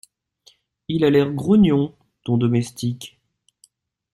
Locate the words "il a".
0.87-1.11